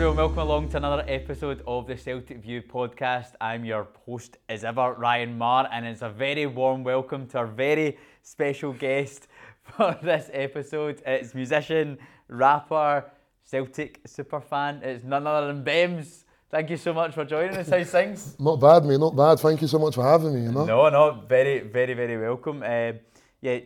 [0.00, 3.32] Everyone, welcome along to another episode of the Celtic View podcast.
[3.38, 7.46] I'm your host, as ever, Ryan Marr, and it's a very warm welcome to our
[7.46, 9.28] very special guest
[9.62, 11.02] for this episode.
[11.04, 13.10] It's musician, rapper,
[13.44, 14.82] Celtic superfan.
[14.82, 16.24] It's none other than Bemz.
[16.48, 17.68] Thank you so much for joining us.
[17.68, 18.36] How's things?
[18.40, 19.00] Not bad, mate.
[19.00, 19.38] Not bad.
[19.38, 20.44] Thank you so much for having me.
[20.44, 20.64] You know.
[20.64, 22.62] No, no, very, very, very welcome.
[22.62, 22.92] Uh,
[23.42, 23.58] yeah,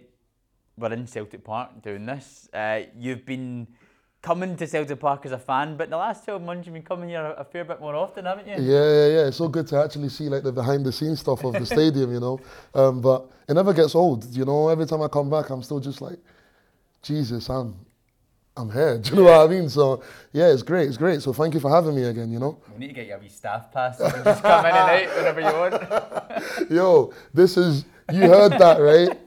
[0.76, 2.48] we're in Celtic Park doing this.
[2.52, 3.68] Uh, you've been
[4.24, 6.82] coming to Celtic Park as a fan, but in the last 12 months you've been
[6.82, 8.54] coming here a, a fair bit more often, haven't you?
[8.54, 9.26] Yeah, yeah, yeah.
[9.26, 12.10] It's so good to actually see like the behind the scenes stuff of the stadium,
[12.10, 12.40] you know.
[12.74, 14.68] Um, but it never gets old, you know.
[14.68, 16.18] Every time I come back, I'm still just like,
[17.02, 17.76] Jesus, I'm,
[18.56, 18.96] I'm here.
[19.02, 19.68] Do you know what I mean?
[19.68, 20.02] So
[20.32, 20.88] yeah, it's great.
[20.88, 21.20] It's great.
[21.20, 22.32] So thank you for having me again.
[22.32, 22.58] You know.
[22.72, 24.00] We need to get you a wee staff pass.
[24.00, 26.70] You can just come in and out whenever you want.
[26.70, 29.18] Yo, this is you heard that right?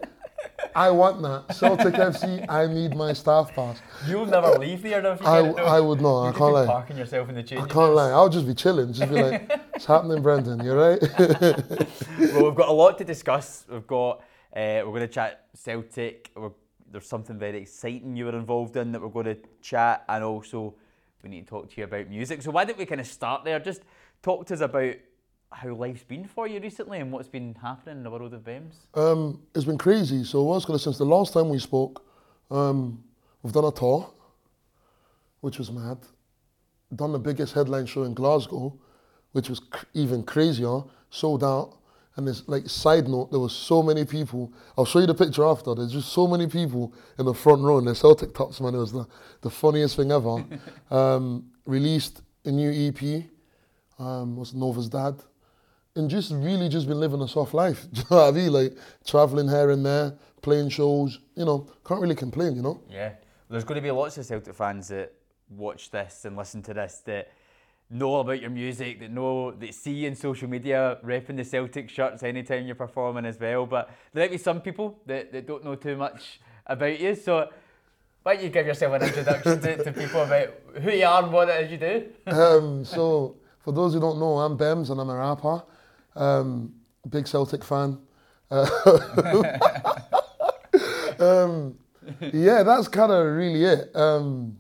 [0.78, 1.56] I want that.
[1.56, 3.82] Celtic FC, I need my staff pass.
[4.08, 5.66] You'll never leave here though if you I, get it, though.
[5.66, 6.24] I would not.
[6.26, 6.66] You I can't lie.
[6.68, 8.12] parking yourself in the I can't lie.
[8.12, 8.94] I'll just be chilling.
[8.94, 10.64] Just be like, "What's happening, Brendan?
[10.64, 13.66] You're right?" well, we've got a lot to discuss.
[13.68, 14.20] We've got
[14.56, 16.30] uh, we're going to chat Celtic.
[16.36, 16.52] We're,
[16.92, 20.76] there's something very exciting you were involved in that we're going to chat, and also
[21.24, 22.44] we need to talk to you about music.
[22.44, 23.60] So why don't we kind of start there?
[23.60, 23.82] Just
[24.22, 24.94] talk to us about
[25.52, 28.74] how life's been for you recently and what's been happening in the world of BEMZ.
[28.96, 30.24] Um, it's been crazy.
[30.24, 32.06] So what's going to since the last time we spoke,
[32.52, 33.04] um,
[33.42, 34.10] we've done a tour,
[35.42, 35.98] which was mad.
[36.96, 38.78] Done the biggest headline show in Glasgow,
[39.32, 40.82] which was cr- even crazier.
[41.10, 41.74] Sold out.
[42.16, 44.52] And this like side note, there was so many people.
[44.76, 45.76] I'll show you the picture after.
[45.76, 48.74] There's just so many people in the front row in the Celtic tops, man.
[48.74, 49.06] It was the,
[49.42, 50.44] the funniest thing ever.
[50.92, 53.24] um, released a new EP.
[54.00, 55.16] Um, was Nova's dad
[55.98, 57.88] and just really just been living a soft life.
[57.94, 58.54] Do you know what I mean?
[58.54, 61.20] Like traveling here and there, playing shows.
[61.36, 62.56] You know, can't really complain.
[62.56, 62.82] You know.
[62.90, 63.14] Yeah,
[63.50, 65.14] there's going to be lots of Celtic fans that
[65.50, 67.30] watch this and listen to this that
[67.90, 71.90] know about your music, that know that see you in social media repping the Celtic
[71.90, 73.66] shirts anytime you're performing as well.
[73.66, 77.16] But there might be some people that, that don't know too much about you.
[77.16, 77.50] So
[78.24, 80.50] why don't you give yourself an introduction to, to people about
[80.82, 82.06] who you are and what it is you do?
[82.28, 85.64] Um, so for those who don't know, I'm Bemz and I'm a rapper.
[86.18, 86.74] Um,
[87.10, 88.00] big Celtic fan.
[88.50, 88.68] Uh,
[91.20, 91.78] um,
[92.34, 93.96] yeah, that's kind of really it.
[93.96, 94.58] Um,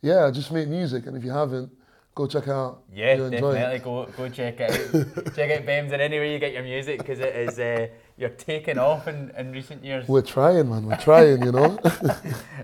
[0.00, 1.70] yeah, I just make music, and if you haven't,
[2.14, 2.82] go check out.
[2.92, 3.54] Yeah, You'll enjoy it.
[3.54, 5.26] definitely go go check it out.
[5.36, 7.86] check out Bemz and anywhere you get your music because it is uh,
[8.16, 10.08] you're taking off in, in recent years.
[10.08, 10.86] We're trying, man.
[10.86, 11.42] We're trying.
[11.44, 11.78] You know.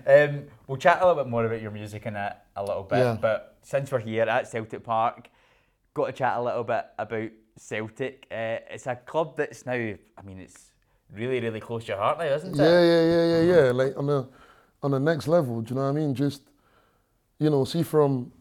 [0.07, 2.99] Um, we'll chat a little bit more about your music in a, a little bit,
[2.99, 3.17] Yeah.
[3.21, 5.29] but since we're here at Celtic Park,
[5.93, 8.27] got to chat a little bit about Celtic.
[8.31, 10.71] Uh, it's a club that's now, I mean, it's
[11.13, 12.57] really, really close to your heart now, isn't it?
[12.57, 13.65] yeah, yeah, yeah, yeah.
[13.65, 13.71] Yeah.
[13.71, 14.27] Like on the
[14.81, 16.15] on the next level, do you know what I mean?
[16.15, 16.43] Just
[17.39, 18.31] you know, see from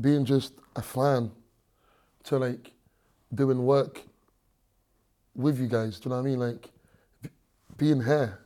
[0.00, 1.30] being just a fan
[2.24, 2.72] to like
[3.34, 4.02] doing work
[5.34, 5.98] with you guys.
[5.98, 6.38] Do you know what I mean?
[6.40, 6.70] Like
[7.76, 8.40] being here,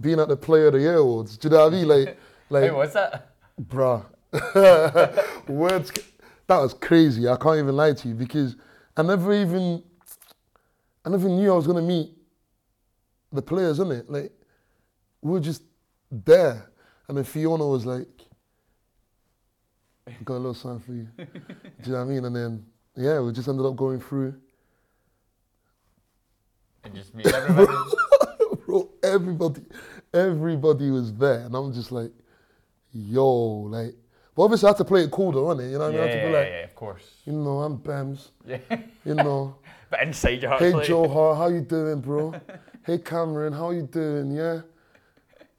[0.00, 1.36] being at the Player of the Year awards.
[1.36, 1.88] Do you know what I mean?
[1.88, 2.18] Like,
[2.50, 3.30] like, How was that?
[3.60, 4.04] bruh,
[5.48, 5.92] words.
[6.48, 7.26] That was crazy.
[7.28, 8.54] I can't even lie to you because
[8.96, 9.82] I never even,
[11.04, 12.10] I never knew I was gonna meet
[13.32, 14.04] the players, innit?
[14.08, 14.32] Like,
[15.22, 15.62] we were just
[16.10, 16.70] there.
[17.08, 18.08] And then Fiona was like,
[20.24, 21.08] got a little sign for you.
[21.16, 21.26] Do
[21.84, 22.24] you know what I mean?
[22.24, 24.34] And then, yeah, we just ended up going through.
[26.84, 27.76] And just meet everybody.
[28.66, 29.62] Bro, everybody,
[30.12, 31.40] everybody was there.
[31.40, 32.12] And I'm just like,
[32.92, 33.94] yo, like,
[34.36, 35.70] but obviously I had to play it cool though, innit?
[35.72, 36.08] You know what yeah, I mean?
[36.08, 37.02] I had to yeah, be like, yeah, of course.
[37.24, 38.58] you know, I'm Bemz, Yeah.
[39.04, 39.56] you know.
[39.90, 42.34] but inside your heart, Hey like, Joe Hart, how you doing, bro?
[42.86, 44.30] hey Cameron, how you doing?
[44.30, 44.60] Yeah.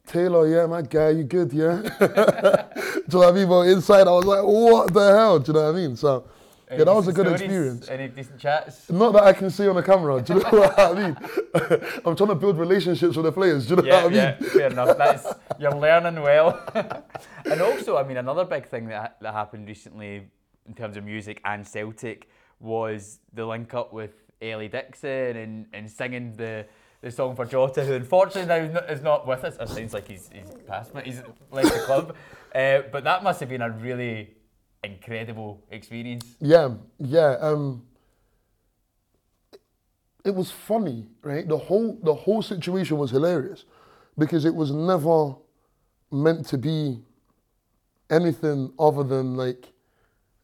[0.05, 1.81] Taylor, yeah, my guy, you good, yeah?
[1.99, 3.49] Do you know what I mean?
[3.49, 5.39] But inside, I was like, what the hell?
[5.39, 5.95] Do you know what I mean?
[5.97, 6.23] So,
[6.69, 7.88] yeah, that was a good experience.
[7.90, 8.90] Any decent chats?
[8.90, 10.22] Not that I can see on the camera.
[10.22, 11.18] Do you know what I mean?
[12.06, 13.68] I'm trying to build relationships with the players.
[13.68, 14.18] Do you know yeah, what I mean?
[14.18, 14.98] yeah, fair enough.
[14.98, 15.28] That's
[15.60, 16.62] you're learning well.
[17.46, 20.28] and also, I mean, another big thing that that happened recently
[20.68, 22.28] in terms of music and Celtic
[22.60, 24.12] was the link up with
[24.42, 26.66] Ellie Dixon and, and singing the
[27.02, 29.56] the song for Jota, who unfortunately now is not- is not with us.
[29.60, 31.22] It sounds like he's he's passed, but he's
[31.52, 32.16] left the club.
[32.54, 34.31] Uh, but that must have been a really
[34.83, 36.25] incredible experience.
[36.39, 37.38] Yeah, yeah.
[37.39, 37.83] Um,
[40.24, 41.47] it was funny, right?
[41.47, 43.65] The whole the whole situation was hilarious
[44.18, 45.35] because it was never
[46.12, 47.00] meant to be
[48.09, 49.71] anything other than like,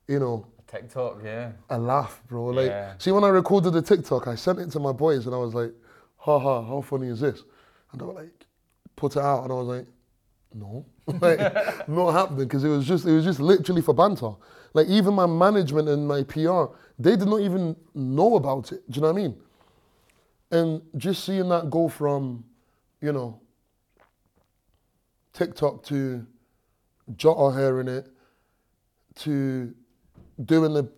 [0.08, 1.52] you know, TikTok, yeah.
[1.70, 2.46] a laugh, bro.
[2.46, 2.94] Like, Yeah.
[2.98, 5.54] see, when I recorded the TikTok, I sent it to my boys and I was
[5.54, 5.72] like,
[6.18, 7.44] ha ha, how funny is this?
[7.92, 8.46] And they were like,
[8.96, 9.88] put it out, and I was like,
[10.56, 10.86] no,
[11.20, 11.40] like,
[11.88, 14.32] not happening because it was just it was just literally for banter.
[14.74, 16.66] Like even my management and my PR,
[16.98, 18.90] they did not even know about it.
[18.90, 19.36] Do you know what I mean?
[20.52, 22.46] And just seeing that go from,
[23.02, 23.40] you know,
[25.34, 26.26] TikTok to
[27.16, 28.08] Jota hearing it
[29.16, 29.74] to
[30.44, 30.90] doing the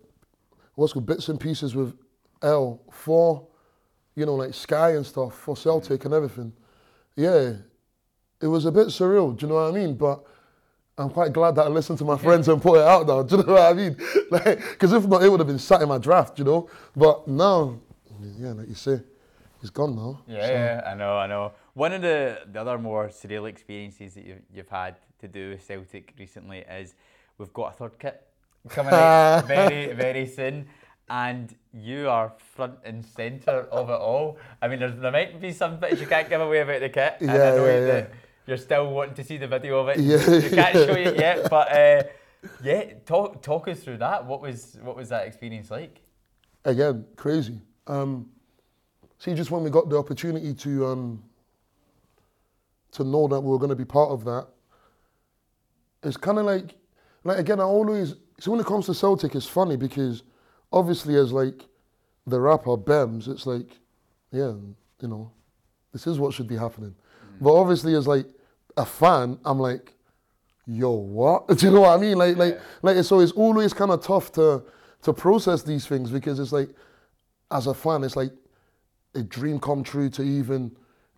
[0.74, 1.94] what's called bits and pieces with
[2.42, 3.46] L for,
[4.14, 6.52] you know, like Sky and stuff for Celtic and everything.
[7.16, 7.54] Yeah,
[8.40, 9.36] it was a bit surreal.
[9.36, 9.94] Do you know what I mean?
[9.94, 10.20] But
[10.98, 13.22] I'm quite glad that I listened to my friends and put it out now.
[13.28, 13.96] Do you know what I mean?
[14.30, 16.38] Like, because if not, it would have been sat in my draft.
[16.38, 16.70] You know.
[16.96, 17.78] But now,
[18.38, 19.00] yeah, like you say,
[19.60, 20.20] it's gone now.
[20.26, 21.52] Yeah, So- yeah, I know, I know.
[21.74, 25.62] One of the, the other more surreal experiences that you've, you've had to do with
[25.62, 26.94] Celtic recently is
[27.38, 28.26] we've got a third kit
[28.70, 30.66] coming out very, very soon.
[31.08, 34.38] And you are front and centre of it all.
[34.60, 37.18] I mean, there's, there might be some bits you can't give away about the kit.
[37.20, 38.06] Yeah, know yeah, yeah.
[38.46, 39.98] You're still wanting to see the video of it.
[39.98, 42.02] Yeah, you can't show it yet, but uh,
[42.62, 44.24] yeah, talk talk us through that.
[44.24, 46.00] What was what was that experience like?
[46.66, 47.60] again, crazy.
[47.86, 48.28] Um,
[49.18, 51.22] see, just when we got the opportunity to um,
[52.92, 54.48] to know that we were going to be part of that,
[56.02, 56.74] it's kind of like,
[57.24, 60.22] like again, I always so when it comes to Celtic, it's funny because
[60.72, 61.64] obviously as like
[62.26, 63.78] the rapper Bemz, it's like,
[64.32, 64.52] yeah,
[65.00, 65.30] you know,
[65.92, 66.94] this is what should be happening.
[67.40, 68.26] But obviously as like
[68.76, 69.94] a fan, I'm like,
[70.66, 71.48] yo, what?
[71.58, 72.18] Do you know what I mean?
[72.18, 74.62] Like, like, like, so it's always kind of tough to
[75.02, 76.70] to process these things because it's like,
[77.50, 78.32] as a fan, it's like
[79.14, 80.74] a dream come true to even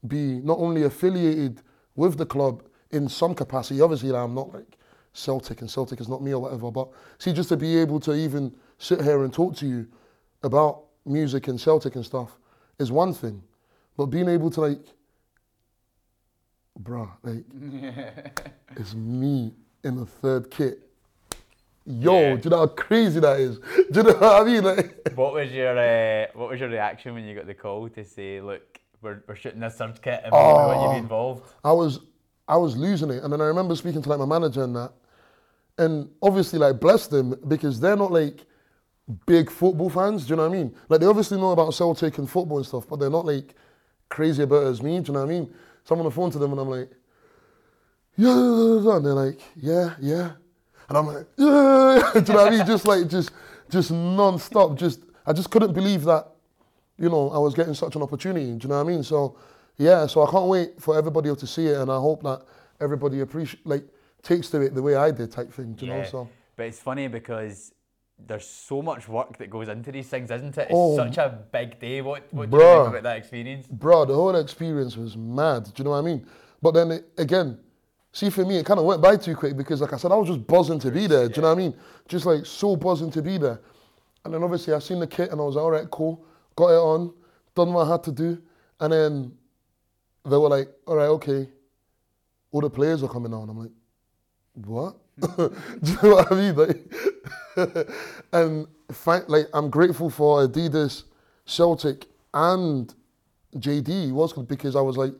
[0.06, 1.62] be not only affiliated
[1.96, 3.80] with the club in some capacity.
[3.80, 4.78] Obviously, I'm not like
[5.12, 6.70] Celtic, and Celtic is not me or whatever.
[6.70, 6.88] But
[7.18, 9.86] see, just to be able to even sit here and talk to you
[10.42, 12.38] about music and Celtic and stuff
[12.78, 13.42] is one thing,
[13.96, 14.80] but being able to like,
[16.82, 17.44] bruh, like,
[18.76, 19.52] it's me
[19.84, 20.80] in the third kit.
[21.86, 22.36] Yo, Yeah.
[22.36, 23.58] do you know how crazy that is?
[23.90, 24.62] Do you know what I mean?
[24.64, 28.04] Like, What was your uh, What was your reaction when you got the call to
[28.04, 31.50] say, "Look, we're, we're shooting this third kit and we want you to be involved"?
[31.64, 32.00] I was
[32.46, 34.92] I was losing it, and then I remember speaking to like my manager and that,
[35.78, 38.44] and obviously like bless them because they're not like
[39.26, 40.26] big football fans.
[40.26, 40.74] Do you know what I mean?
[40.90, 43.54] Like they obviously know about Celtic and football and stuff, but they're not like
[44.10, 45.00] crazy about it as me.
[45.00, 45.54] Do you know what I mean?
[45.88, 46.90] So I'm on the phone to them and I'm like,
[48.16, 48.30] yeah,
[48.96, 50.32] and they're like, yeah, yeah,
[50.88, 52.66] and I'm like, yeah, do you know what I mean?
[52.66, 53.30] Just like just
[53.70, 54.76] just non-stop.
[54.76, 56.28] Just I just couldn't believe that
[56.98, 58.46] you know, I was getting such an opportunity.
[58.46, 59.02] Do you know what I mean?
[59.02, 59.36] So,
[59.76, 62.42] yeah, so I can't wait for everybody to see it, and I hope that
[62.80, 63.84] everybody appreciate, like,
[64.22, 65.74] takes to it the way I did, type thing.
[65.74, 66.04] Do you know?
[66.04, 67.72] So, But it's funny because
[68.26, 70.62] there's so much work that goes into these things, isn't it?
[70.62, 70.96] It's Oh.
[70.96, 72.00] such a big day.
[72.02, 73.66] What What do you think about that experience?
[73.66, 75.64] bro, the whole experience was mad.
[75.64, 76.26] Do you know what I mean?
[76.60, 77.58] But then it, again,
[78.12, 80.16] see, for me, it kind of went by too quick because, like I said, I
[80.16, 81.28] was just buzzing to be there.
[81.28, 81.74] Do you know what I mean?
[82.08, 83.60] Just like so buzzing to be there.
[84.24, 86.24] And then obviously I seen the kit and I was like, all right, cool,
[86.56, 87.14] got it on,
[87.54, 88.42] done what I had to do,
[88.80, 89.32] and then
[90.24, 91.48] they were like, all right, okay,
[92.50, 93.48] all the players are coming on.
[93.48, 93.70] I'm like,
[94.54, 94.96] what?
[95.36, 95.50] Do
[95.82, 96.54] you know what I mean?
[96.56, 96.92] Like,
[98.32, 101.04] and fi- like, I'm grateful for Adidas,
[101.44, 102.94] Celtic, and
[103.56, 105.12] JD was because I was like,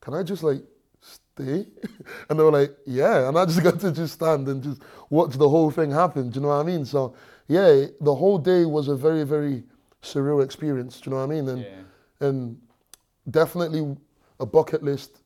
[0.00, 0.62] can I just like
[1.00, 1.66] stay?
[2.28, 3.28] And they were like, yeah.
[3.28, 6.30] And I just got to just stand and just watch the whole thing happen.
[6.30, 6.84] Do you know what I mean?
[6.84, 7.14] So
[7.48, 9.64] yeah, the whole day was a very, very
[10.02, 11.00] surreal experience.
[11.00, 11.48] Do you know what I mean?
[11.48, 11.66] And
[12.20, 12.60] and
[13.30, 13.96] definitely
[14.40, 15.20] a bucket list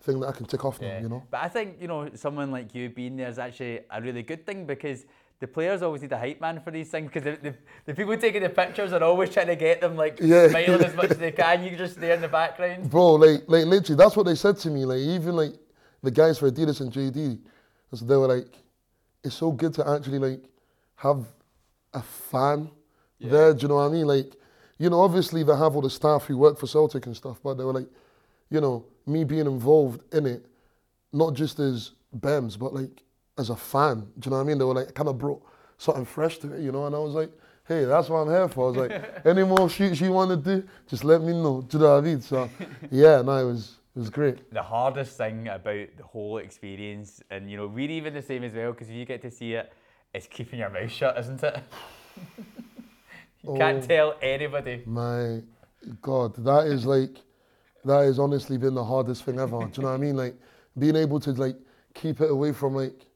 [0.00, 0.98] thing that I can tick off now.
[0.98, 1.22] You know.
[1.30, 4.44] But I think you know someone like you being there is actually a really good
[4.44, 5.06] thing because
[5.42, 7.54] the players always need a hype man for these things because the, the,
[7.86, 10.46] the people taking the pictures are always trying to get them like Yeah.
[10.48, 11.64] smiling as much as they can.
[11.64, 12.88] You just there in the background.
[12.88, 14.84] Bro, like, like literally, that's what they said to me.
[14.84, 15.54] Like, even like
[16.00, 17.40] the guys for Adidas and JD,
[17.92, 18.46] so they were like,
[19.24, 20.44] it's so good to actually like
[20.94, 21.26] have
[21.92, 22.70] a fan
[23.20, 23.52] there.
[23.52, 24.06] Do you know what I mean?
[24.06, 24.36] Like,
[24.78, 27.54] you know, obviously they have all the staff who work for Celtic and stuff, but
[27.54, 27.88] they were like,
[28.48, 30.46] you know, me being involved in it,
[31.12, 33.02] not just as Bemz, but like
[33.38, 34.00] as a fan.
[34.18, 34.58] Do you know what I mean?
[34.58, 35.42] They were like, kind of brought
[35.78, 36.86] something fresh to it, you know.
[36.86, 37.30] And I was like,
[37.66, 38.66] hey, that's what I'm here for.
[38.66, 41.62] I was like, any more shoots you want to do, just let me know.
[41.62, 42.20] Do you know what I mean?
[42.20, 42.48] So,
[42.90, 44.52] yeah, no, it was it was great.
[44.52, 48.54] The hardest thing about the whole experience, and you know we're even the same as
[48.54, 49.72] well because if you get to see it,
[50.14, 51.58] it, is keeping your mouth shut, isn't it?
[53.42, 53.86] you can't Oh.
[53.86, 54.82] tell anybody.
[54.86, 55.42] My
[56.00, 57.16] God, that is like,
[57.84, 59.58] that has honestly been the hardest thing ever.
[59.58, 60.16] Do you know what I mean?
[60.16, 60.36] Like
[60.78, 61.56] being able to like
[61.94, 63.06] keep it away from like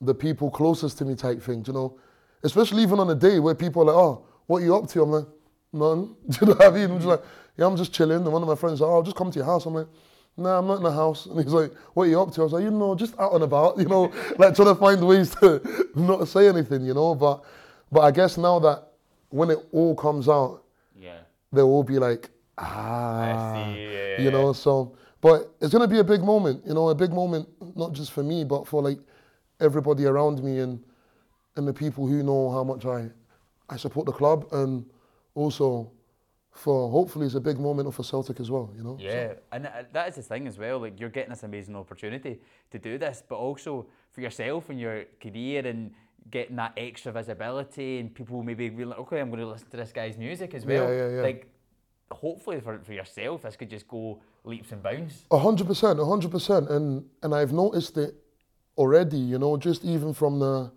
[0.00, 1.64] the people closest to me type thing.
[1.66, 1.98] You know?
[2.42, 5.02] Especially even on a day where people are like, oh, what are you up to?
[5.02, 5.26] I'm like,
[5.72, 6.14] none.
[6.30, 6.90] Do you know what I mean?
[6.90, 7.22] I'm just like,
[7.56, 8.18] yeah, I'm just chilling.
[8.22, 9.66] And one of my friends is like, oh, I'll just come to your house.
[9.66, 9.88] I'm like,
[10.36, 11.26] nah, I'm not in the house.
[11.26, 12.42] And he's like, what are you up to?
[12.42, 15.04] I was like, you know, just out and about, you know, like trying to find
[15.06, 15.60] ways to
[15.96, 17.14] not say anything, you know.
[17.14, 17.42] But,
[17.90, 18.84] but I guess now that
[19.30, 20.62] when it all comes out,
[20.98, 21.18] Yeah.
[21.52, 24.52] they'll all be like, ah, see, yeah, you know.
[24.52, 28.12] So, but it's gonna be a big moment, you know, a big moment not just
[28.12, 28.98] for me, but for like
[29.60, 30.82] everybody around me and
[31.56, 33.10] and the people who know how much I
[33.68, 34.84] I support the club, and
[35.34, 35.90] also
[36.52, 38.96] for hopefully it's a big moment for Celtic as well, you know.
[39.00, 40.78] Yeah, and uh, that is the thing as well.
[40.80, 45.04] Like you're getting this amazing opportunity to do this, but also for yourself and your
[45.20, 45.92] career and
[46.30, 49.76] getting that extra visibility and people maybe being like, okay, I'm going to listen to
[49.76, 50.90] this guy's music as well.
[50.90, 51.22] Yeah, yeah, yeah.
[51.22, 51.48] Like,
[52.10, 55.24] hopefully for, for yourself, this could just go leaps and bounds.
[55.30, 58.14] A hundred percent, a hundred percent, and and I've noticed it
[58.76, 59.18] already.
[59.18, 60.70] You know, just even from the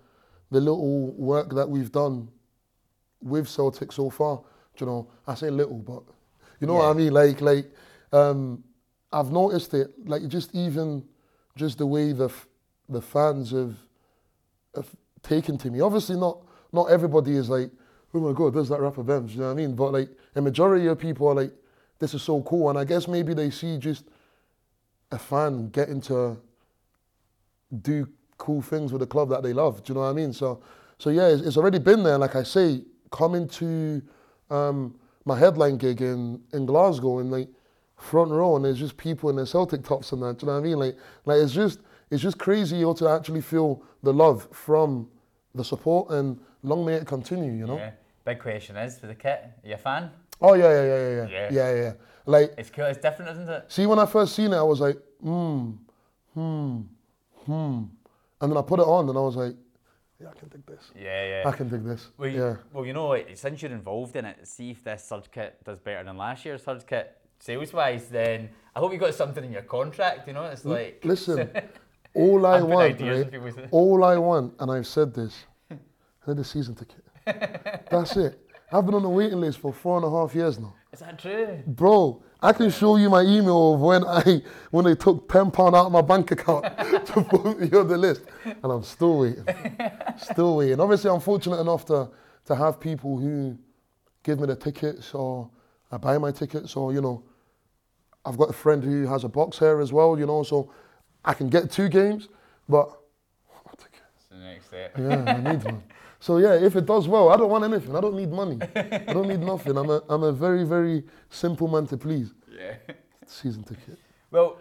[0.51, 2.29] the little work that we've done
[3.21, 4.41] with Celtic so far.
[4.79, 6.03] You know, I say little, but
[6.61, 7.13] you know what I mean.
[7.13, 7.65] Like like,
[8.13, 8.63] um,
[9.11, 9.91] I've noticed it.
[10.07, 11.03] Like just even
[11.55, 12.47] just the way the f-
[12.87, 13.75] the fans have
[14.75, 14.89] have
[15.21, 15.81] taken to me.
[15.81, 16.39] Obviously, not
[16.71, 17.71] not everybody is like,
[18.13, 19.31] oh my god, there's that rapper Bemz.
[19.31, 19.75] You know what I mean?
[19.75, 21.51] But like, a majority of people are like,
[21.99, 24.05] this is so cool, and I guess maybe they see just
[25.11, 26.37] a fan getting to
[27.81, 28.07] do
[28.37, 29.83] cool things with the club that they love.
[29.83, 30.33] Do you know what I mean?
[30.33, 30.61] So,
[30.97, 32.17] so yeah, it's, it's already been there.
[32.17, 34.01] Like I say, coming to
[34.49, 34.95] um,
[35.25, 37.49] my headline gig in, in Glasgow and like
[37.97, 40.39] front row, and there's just people in their Celtic tops and that.
[40.39, 40.79] Do you know what I mean?
[40.79, 45.07] Like, like it's just it's just crazy you to actually feel the love from
[45.53, 47.51] the support, and long may it continue.
[47.51, 47.77] You know?
[47.77, 47.91] Yeah.
[48.25, 49.43] Big question is for the kit.
[49.63, 50.11] Are you a fan?
[50.41, 51.49] Oh yeah, yeah, yeah, yeah, yeah, Yeah.
[51.51, 51.81] yeah, yeah.
[51.81, 51.93] yeah.
[52.25, 52.85] Like, It's cool.
[52.85, 53.65] It's different, isn't it?
[53.69, 55.71] see, when I first seen it, I was like, hmm,
[56.33, 56.81] hmm,
[57.49, 57.83] hmm,
[58.41, 59.55] and then I put it on, and I was like,
[60.21, 60.91] yeah, I can dig this.
[60.99, 61.49] Yeah, yeah.
[61.49, 62.09] I can dig this.
[62.17, 62.55] Well, you, yeah.
[62.73, 66.03] well, you know, since you're involved in it, see if this Surge kit does better
[66.03, 68.09] than last year's Surge kit sales wise.
[68.09, 70.27] Then I hope you got something in your contract.
[70.27, 71.49] You know, it's like Listen,
[72.13, 73.67] all I want, ideas right?
[73.71, 75.75] All I want, and I've said this, I
[76.27, 77.03] need a season ticket.
[77.89, 78.39] That's it.
[78.71, 80.75] I've been on the waiting list for four and a half years now.
[80.91, 81.61] Is that true?
[81.67, 84.41] Bro, I can show you my email of when I
[84.71, 86.63] when they took ten pound out of my bank account
[87.07, 89.45] to put me on the list, and I'm still waiting,
[90.17, 90.79] still waiting.
[90.79, 92.09] Obviously, I'm fortunate enough to
[92.45, 93.57] to have people who
[94.23, 95.49] give me the tickets or
[95.91, 97.23] I buy my tickets or you know,
[98.25, 100.71] I've got a friend who has a box here as well, you know, so
[101.23, 102.29] I can get two games,
[102.67, 102.89] but
[103.65, 104.01] my ticket.
[104.17, 104.97] It's the next step.
[104.97, 105.83] Yeah, I need one.
[106.19, 107.95] So yeah, if it does well, I don't want anything.
[107.95, 108.59] I don't need money.
[108.75, 109.77] I don't need nothing.
[109.77, 112.33] I'm a I'm a very very simple man to please.
[112.51, 112.75] Yeah.
[113.25, 113.97] Season ticket.
[114.31, 114.57] Well,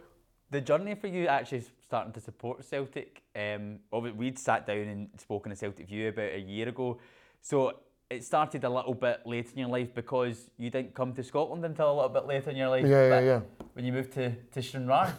[0.50, 3.23] the journey for you actually starting to support Celtic.
[3.35, 3.79] Um,
[4.17, 6.99] we'd sat down and spoken to Celtic View about a year ago,
[7.41, 7.73] so
[8.11, 11.65] it started a little bit late in your life because you didn't come to Scotland
[11.65, 12.87] until a little bit later in your life.
[12.87, 13.41] Yeah, yeah, yeah.
[13.73, 15.15] When you moved to to Stranraer.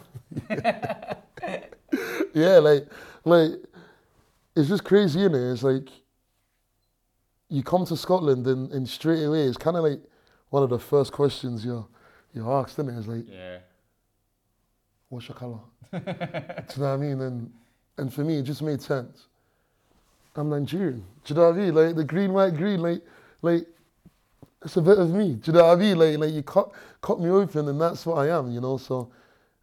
[2.32, 2.86] Yeah, like
[3.24, 3.52] like
[4.54, 5.52] it's just crazy, is it?
[5.52, 5.88] It's like
[7.50, 10.00] you come to Scotland and, and straight away it's kind of like
[10.50, 11.86] one of the first questions you're
[12.32, 12.98] you're asked, isn't it?
[12.98, 13.58] It's like, Yeah.
[15.08, 15.58] what's your colour?
[15.92, 17.20] Do you know what I mean?
[17.20, 17.52] And
[17.98, 19.26] and for me, it just made sense.
[20.36, 21.04] I'm Nigerian.
[21.24, 21.74] Do you know what I mean?
[21.74, 23.02] Like the green, white, green, like
[23.42, 23.66] like
[24.64, 25.34] it's a bit of me.
[25.34, 25.98] Do you know what I mean?
[25.98, 26.70] Like like you cut
[27.02, 28.50] cut me open, and that's what I am.
[28.52, 29.10] You know, so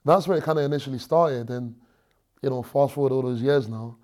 [0.04, 1.74] that's where it kind of initially started, and
[2.42, 3.96] you know, fast forward all those years now.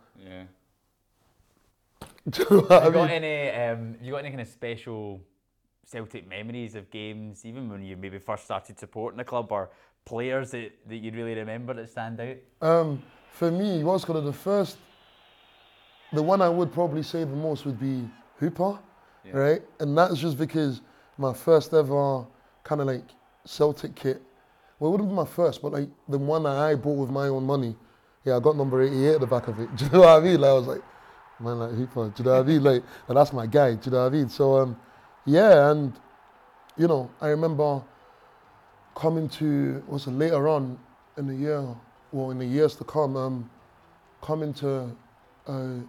[2.25, 2.31] Yeah.
[2.31, 3.49] Do you know what I you got any?
[3.49, 5.21] Um, you got any kind of special
[5.85, 9.69] Celtic memories of games, even when you maybe first started supporting the club, or
[10.05, 12.37] players that, that you really remember that stand out?
[12.61, 14.77] Um, for me, what's kind of the first,
[16.11, 18.79] the one I would probably say the most would be Hooper,
[19.31, 19.61] right?
[19.79, 20.81] And that's just because
[21.17, 22.25] my first ever
[22.63, 23.03] kind of like
[23.45, 24.21] Celtic kit.
[24.79, 27.27] Well, it wouldn't be my first, but like the one that I bought with my
[27.27, 27.75] own money.
[28.25, 29.75] Yeah, I got number 88 at the back of it.
[29.75, 30.39] Do you know what I mean?
[30.39, 30.81] Like, I was like,
[31.43, 33.75] man, like you know what Like, and that's my guy.
[33.75, 34.29] Do you know what I mean?
[34.29, 34.77] So, um,
[35.25, 35.93] yeah, and
[36.77, 37.81] you know, I remember
[38.95, 40.77] coming to was it later on
[41.17, 41.65] in the year,
[42.11, 43.49] well, in the years to come, um,
[44.21, 44.95] coming to
[45.47, 45.79] a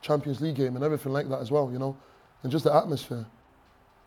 [0.00, 1.96] Champions League game and everything like that as well, you know,
[2.42, 3.26] and just the atmosphere.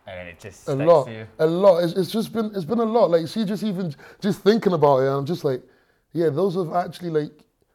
[0.08, 1.27] And it just A lot, you.
[1.39, 1.84] a lot.
[1.84, 3.10] It's, it's just been, it's been a lot.
[3.12, 5.62] Like, see, just even just thinking about it, I'm just like,
[6.13, 7.32] yeah, those are actually like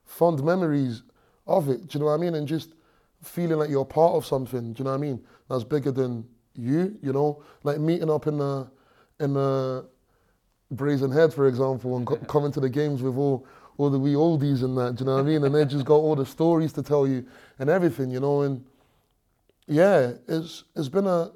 [0.06, 1.02] fond memories
[1.46, 1.88] of it.
[1.88, 2.34] Do you know what I mean?
[2.34, 2.70] And just
[3.22, 4.72] feeling like you're part of something.
[4.72, 5.24] Do you know what I mean?
[5.48, 6.96] That's bigger than you.
[7.02, 8.70] You know, like meeting up in the
[9.20, 9.86] in the
[10.70, 13.46] Brazen Head, for example, and co- coming to the games with all
[13.78, 14.96] all the wee oldies and that.
[14.96, 15.44] Do you know what I mean?
[15.44, 17.26] And they just got all the stories to tell you
[17.58, 18.10] and everything.
[18.10, 18.64] You know, and
[19.66, 21.32] yeah, it's it's been a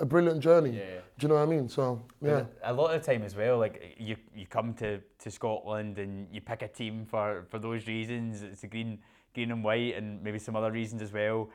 [0.00, 0.70] a brilliant journey.
[0.70, 1.00] Yeah.
[1.18, 1.68] Do you know what I mean?
[1.68, 5.30] So yeah, A lot of the time as well, like you you come to, to
[5.30, 8.42] Scotland and you pick a team for, for those reasons.
[8.42, 8.98] It's the green
[9.34, 11.50] green and white and maybe some other reasons as well.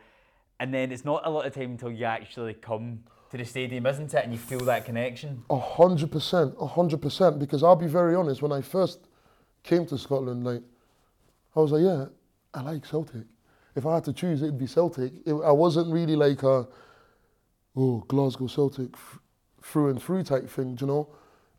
[0.60, 3.00] And then it's not a lot of time until you actually come
[3.32, 4.24] to the stadium, isn't it?
[4.24, 5.44] And you feel that connection.
[5.50, 7.40] a hundred percent, a hundred percent.
[7.40, 9.00] Because I'll be very honest, when I first
[9.64, 10.62] came to Scotland, like
[11.56, 12.06] I was like, yeah,
[12.54, 13.24] I like Celtic.
[13.76, 15.14] If I had to choose, it'd be Celtic.
[15.26, 16.68] It, I wasn't really like a
[17.76, 19.20] oh Glasgow Celtic f-
[19.64, 21.08] through and through type thing, you know.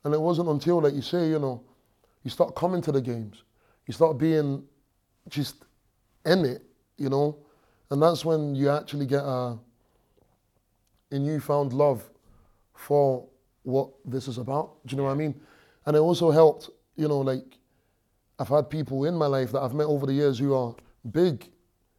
[0.04, 1.62] And it wasn't until, like you say, you know,
[2.22, 3.44] you start coming to the games,
[3.86, 4.64] you start being
[5.28, 5.64] just
[6.24, 6.62] in it,
[6.96, 7.36] you know,
[7.90, 9.58] and that's when you actually get a
[11.12, 12.08] a newfound love
[12.74, 13.26] for
[13.64, 14.84] what this is about.
[14.86, 15.40] Do you know what I mean?
[15.86, 17.58] And it also helped, you know, like
[18.38, 20.74] I've had people in my life that I've met over the years who are
[21.10, 21.50] big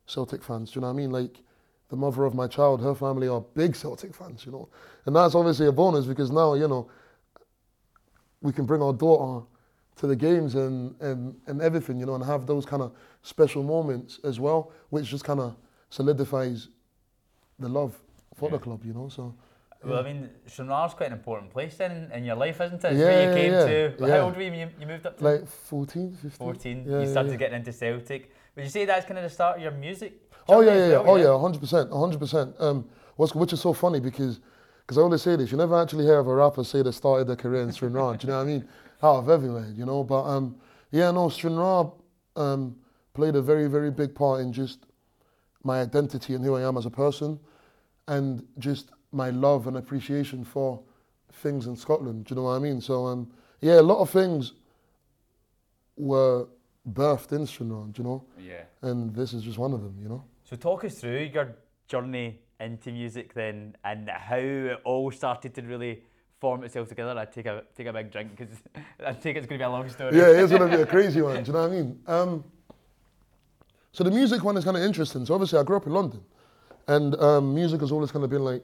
[0.06, 0.72] Celtic fans.
[0.72, 1.12] Do you know what I mean?
[1.12, 1.42] Like
[1.90, 4.70] the mother of my child, her family are big Celtic fans, you know.
[5.06, 6.90] And that's obviously a bonus because now, you know,
[8.42, 9.46] we can bring our daughter
[9.98, 13.63] to the games and, and, and everything, you know, and have those kind of special
[13.63, 15.56] moments as well, which just kind of
[15.90, 16.70] solidifies
[17.60, 18.00] the love
[18.36, 19.10] for the club, you know.
[19.10, 19.34] So
[19.84, 22.92] Well, I mean, Stranraer's quite an important place then in your life, isn't it?
[22.92, 23.96] It's Yeah, where you yeah, came yeah, to.
[24.00, 24.18] But yeah.
[24.18, 25.24] How old were you when you, you moved up to?
[25.24, 26.32] like 14, 15.
[26.38, 26.86] 14.
[26.88, 27.38] Yeah, you started yeah.
[27.38, 28.32] getting into Celtic.
[28.56, 30.13] Would you say that's kind of the start of your music?
[30.48, 30.98] Oh yeah, journey yeah, yeah.
[31.00, 32.56] well, Oh yeah, hundred percent, hundred percent.
[32.60, 34.40] Um, what's which is so funny because
[34.82, 37.28] because I always say this, you never actually hear of a rapper say they started
[37.28, 38.18] their career in Stranraer.
[38.18, 38.68] do you know what I mean?
[39.04, 40.04] Out of everywhere, you know.
[40.04, 40.56] But um,
[40.92, 41.92] yeah, no, Stranraer
[42.36, 42.75] um
[43.13, 44.86] played a very very big part in just
[45.63, 47.39] my identity and who I am as a person,
[48.08, 50.82] and just my love and appreciation for
[51.34, 52.25] things in Scotland.
[52.25, 52.82] Do you know what I mean?
[52.82, 53.27] So um,
[53.60, 54.53] yeah, a lot of things
[55.96, 56.48] were
[56.89, 57.86] birthed in Stranraer.
[57.91, 58.24] Do you know?
[58.39, 58.63] Yeah.
[58.82, 59.96] And this is just one of them.
[60.01, 60.24] You know.
[60.44, 61.56] So talk us through your
[61.88, 66.03] journey into music then and how it all started to really
[66.40, 67.18] form itself together.
[67.18, 68.55] I take a take a big drink because
[69.05, 70.18] I think it's going to be a long story.
[70.18, 71.44] Yeah, it's gonna be a crazy one.
[71.44, 72.00] Do you know what I mean?
[72.07, 72.44] Um,
[73.94, 75.25] so the music one is kind of interesting.
[75.25, 76.22] So obviously I grew up in London,
[76.88, 78.64] and um, music has always kind of been like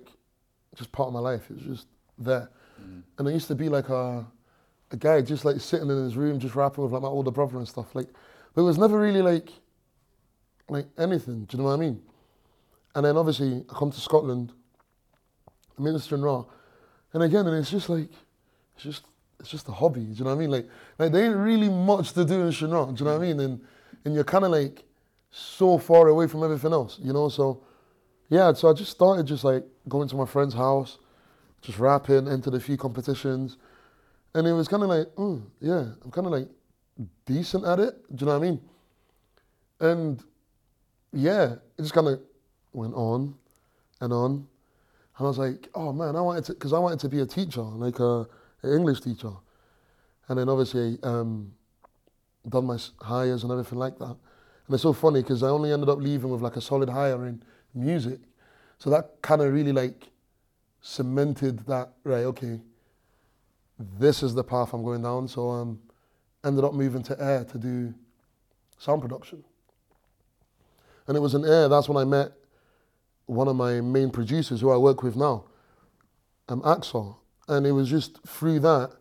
[0.75, 1.43] just part of my life.
[1.49, 1.87] It's just
[2.17, 2.49] there,
[3.17, 4.25] and I used to be like a
[4.91, 7.57] a guy just like sitting in his room just rapping with like my older brother
[7.57, 7.93] and stuff.
[7.93, 8.07] Like,
[8.53, 9.51] but it was never really like
[10.69, 11.45] like anything.
[11.45, 12.01] Do you know what I mean?
[12.95, 14.53] And then obviously I come to Scotland,
[15.77, 16.45] I'm in Stranraer,
[17.13, 18.09] and again, and it's just like
[18.75, 19.03] it's just
[19.39, 20.01] it's just a hobby.
[20.01, 20.51] Do you know what I mean?
[20.51, 22.85] Like, like there ain't really much to do in Stranraer.
[22.87, 23.39] Do you know what I mean?
[23.39, 23.61] And
[24.05, 24.83] and you're kind of like
[25.37, 26.99] so far away from everything else.
[27.01, 27.63] You know, so
[28.29, 28.53] yeah.
[28.53, 30.97] So I just started just like going to my friend's house,
[31.61, 33.57] just rapping, entered a few competitions,
[34.33, 36.47] and it was kind of like, mm, yeah, I'm kind of like
[37.25, 37.95] decent at it.
[38.15, 38.61] Do you know what I mean?
[39.79, 40.23] And
[41.13, 42.19] yeah, it just kind of
[42.73, 43.35] went on
[44.01, 44.31] and on.
[44.31, 47.25] And I was like, oh man, I wanted to, because I wanted to be a
[47.25, 48.27] teacher, like a,
[48.63, 49.31] an English teacher.
[50.27, 51.53] And then obviously, um,
[52.49, 54.17] done my Highers and everything like that.
[54.67, 57.25] And it's so funny because I only ended up leaving with like a solid Higher
[57.25, 57.41] in
[57.73, 58.19] music.
[58.79, 60.09] So that kind of really like
[60.81, 62.59] cemented that, right, okay,
[63.79, 65.27] this is the path I'm going down.
[65.27, 65.79] So um,
[66.43, 67.93] ended up moving to Ayr to do
[68.77, 69.43] sound production.
[71.07, 72.33] And it was in Ayr, that's when I met
[73.25, 75.45] one of my main producers who I work with now,
[76.49, 77.21] um, Axel.
[77.47, 78.91] And it was just through that,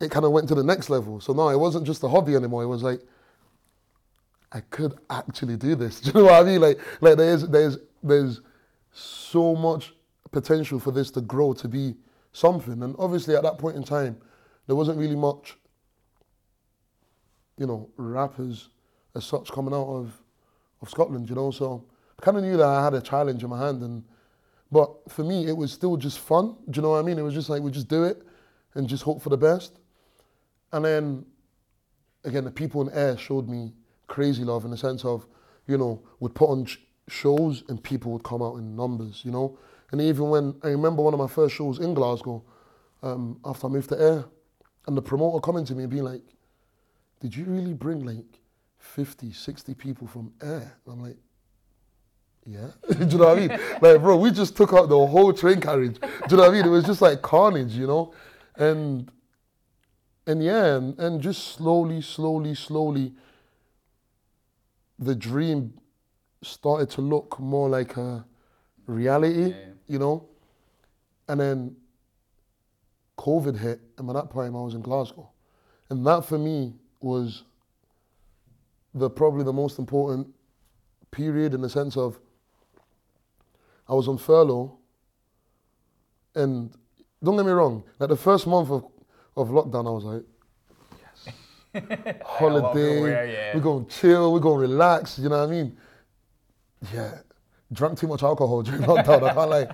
[0.00, 1.20] it kind of went to the next level.
[1.20, 2.62] So now it wasn't just a hobby anymore.
[2.62, 3.00] It was like,
[4.52, 6.00] I could actually do this.
[6.00, 6.60] Do you know what I mean?
[6.60, 8.40] Like, like there's, there's, there's
[8.92, 9.92] so much
[10.30, 11.94] potential for this to grow to be
[12.32, 12.82] something.
[12.82, 14.16] And obviously at that point in time,
[14.66, 15.56] there wasn't really much,
[17.58, 18.68] you know, rappers
[19.14, 20.12] as such coming out of,
[20.82, 21.50] of Scotland, you know.
[21.50, 21.84] So
[22.18, 23.82] I kind of knew that I had a challenge in my hand.
[23.82, 24.04] And,
[24.70, 26.56] but for me, it was still just fun.
[26.70, 27.18] Do you know what I mean?
[27.18, 28.22] It was just like, we just do it
[28.74, 29.78] and just hope for the best.
[30.72, 31.26] And then,
[32.24, 33.72] again, the people in Ayr showed me
[34.10, 35.26] crazy love in the sense of,
[35.66, 39.30] you know, would put on sh- shows and people would come out in numbers, you
[39.30, 39.56] know.
[39.92, 42.44] And even when I remember one of my first shows in Glasgow,
[43.02, 44.24] um, after I moved to Ayr,
[44.86, 46.22] and the promoter coming to me and being like,
[47.20, 48.40] "Did you really bring like
[48.78, 51.18] 50, 60 people from Ayr?" And I'm like,
[52.44, 53.50] "Yeah." Do you know what I mean?
[53.80, 56.00] like, bro, we just took out the whole train carriage.
[56.00, 56.66] Do you know what I mean?
[56.66, 58.12] It was just like carnage, you know,
[58.56, 59.10] and
[60.26, 63.14] and yeah, and, and just slowly, slowly, slowly,
[65.00, 65.72] the dream
[66.42, 68.24] started to look more like a
[68.86, 69.72] reality, Yeah.
[69.88, 70.28] you know.
[71.28, 71.76] And then
[73.18, 75.30] COVID hit, and by that time I was in Glasgow,
[75.88, 77.44] and that for me was
[78.94, 80.26] the probably the most important
[81.10, 82.18] period in the sense of
[83.88, 84.76] I was on furlough,
[86.34, 86.72] And
[87.22, 88.84] don't get me wrong, like the first month of,
[89.36, 90.22] of lockdown, I was like,
[92.24, 93.54] holiday, yeah.
[93.54, 95.76] we're going to chill, we're going to relax, you know what I mean?
[96.92, 97.18] Yeah,
[97.72, 99.68] drank too much alcohol during lockdown, I can't lie.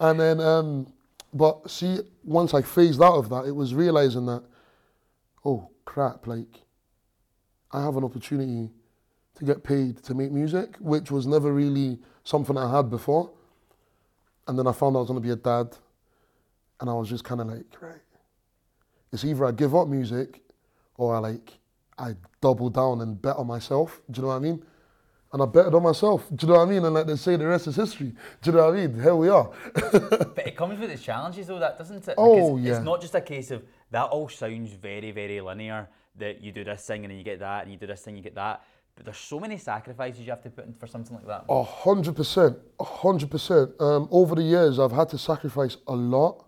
[0.00, 0.92] And then, um,
[1.34, 4.44] but see, once I phased out of that, it was realizing that,
[5.44, 6.62] oh crap, like,
[7.72, 8.70] I have an opportunity
[9.36, 13.30] to get paid to make music, which was never really something I had before.
[14.46, 15.74] And then I found I was going to be a dad,
[16.80, 18.00] and I was just kind of like, right,
[19.12, 20.42] it's either I give up music,
[20.96, 21.58] or I like
[21.98, 24.00] I double down and bet on myself.
[24.10, 24.62] Do you know what I mean?
[25.32, 26.26] And I betted on myself.
[26.34, 26.84] Do you know what I mean?
[26.84, 28.12] And like they say, the rest is history.
[28.42, 29.00] Do you know what I mean?
[29.00, 29.50] Here we are.
[29.74, 32.14] But it comes with its challenges, though, that doesn't it?
[32.18, 32.76] Oh, Because yeah.
[32.76, 35.88] It's not just a case of that all sounds very, very linear.
[36.16, 38.16] That you do this thing and then you get that, and you do this thing,
[38.16, 38.62] you get that.
[38.94, 41.46] But there's so many sacrifices you have to put in for something like that.
[41.48, 43.70] A hundred percent, a hundred percent.
[43.80, 46.44] Um, Over the years, I've had to sacrifice a lot,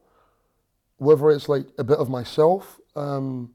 [0.98, 3.50] whether it's like a bit of myself, um,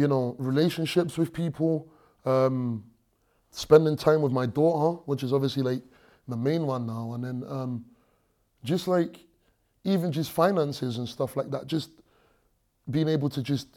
[0.00, 1.86] you know, relationships with people,
[2.24, 2.82] um,
[3.50, 5.82] spending time with my daughter, which is obviously like
[6.26, 7.84] the main one now, and then um,
[8.64, 9.20] just like
[9.84, 11.66] even just finances and stuff like that.
[11.66, 11.90] Just
[12.90, 13.68] being able to just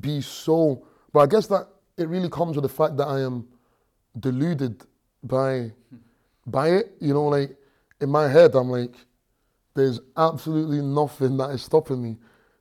[0.00, 0.86] be so.
[1.12, 3.46] But I guess that it really comes with the fact that I am
[4.18, 4.82] deluded
[5.22, 5.72] by
[6.46, 6.96] by it.
[7.00, 7.54] You know, like
[8.00, 8.94] in my head, I'm like,
[9.74, 12.16] there's absolutely nothing that is stopping me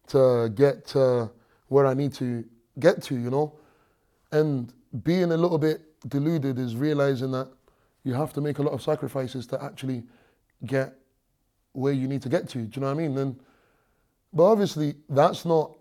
[0.08, 1.32] to get to
[1.70, 2.44] where I need to
[2.80, 3.16] get to.
[3.16, 3.54] You know,
[4.32, 7.50] and being a little bit deluded is realizing that
[8.04, 10.04] you have to make a lot of sacrifices to actually
[10.66, 10.96] get
[11.74, 12.60] where you need to get to.
[12.60, 13.18] Do you know what I mean?
[13.18, 13.40] And
[14.34, 15.72] but obviously that's not,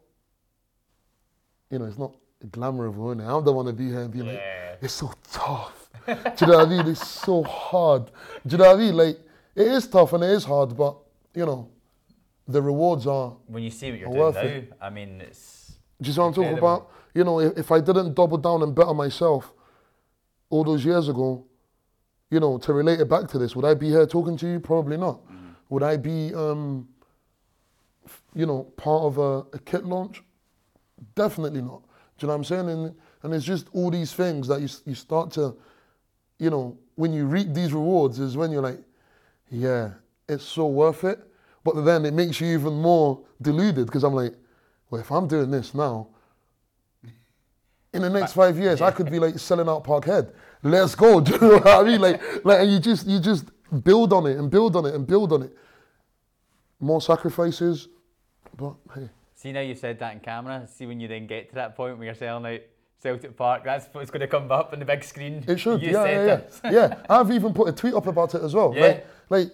[1.70, 2.14] you know, it's not
[2.50, 3.22] glamour of Innit?
[3.22, 4.76] I don't want to be here and be like, Yeah.
[4.80, 5.88] it's so tough.
[6.06, 6.86] Do you know what I mean?
[6.88, 8.10] It's so hard.
[8.46, 8.96] Do you know what I mean?
[8.96, 9.18] Like
[9.54, 10.96] it is tough and it is hard, but
[11.34, 11.68] you know,
[12.46, 13.36] the rewards are.
[13.46, 14.72] When you see what you're doing worth it.
[14.80, 15.63] I mean, it's.
[16.00, 16.74] Do you see what I'm talking Incredible.
[16.74, 16.90] about?
[17.14, 19.52] You know, if, if I didn't double down and bet on myself
[20.50, 21.44] all those years ago,
[22.30, 24.60] you know, to relate it back to this, would I be here talking to you?
[24.60, 25.20] Probably not.
[25.68, 26.88] Would I be, um,
[28.34, 30.22] you know, part of a, a kit launch?
[31.14, 31.82] Definitely not.
[32.18, 32.68] Do you know what I'm saying?
[32.68, 35.56] And, and it's just all these things that you, you start to,
[36.38, 38.80] you know, when you reap these rewards is when you're like,
[39.50, 39.90] yeah,
[40.28, 41.20] it's so worth it.
[41.64, 44.34] But then it makes you even more deluded because I'm like,
[44.90, 46.08] well, if I'm doing this now,
[47.92, 50.32] in the next five years, I could be like selling out Parkhead.
[50.62, 51.20] Let's go.
[51.22, 52.00] Do you know what I mean?
[52.00, 53.46] Like, like, and you just, you just
[53.84, 55.56] build on it and build on it and build on it.
[56.80, 57.88] More sacrifices,
[58.56, 59.08] but hey,
[59.44, 60.66] See now you've said that in camera.
[60.66, 62.60] See when you then get to that point where you're selling out
[62.98, 65.44] Celtic Park, that's what's going to come up on the big screen.
[65.46, 65.82] it should.
[65.82, 66.88] You yeah, said yeah, yeah.
[66.88, 67.02] yeah.
[67.10, 68.72] I've even put a tweet up about it as well.
[68.74, 68.80] Yeah.
[68.80, 69.50] Like, like,